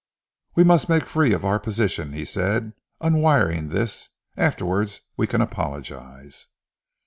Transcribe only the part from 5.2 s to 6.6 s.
can apologise."